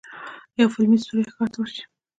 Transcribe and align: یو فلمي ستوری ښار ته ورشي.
یو 0.59 0.67
فلمي 0.73 0.97
ستوری 1.03 1.31
ښار 1.35 1.49
ته 1.53 1.57
ورشي. 1.59 1.83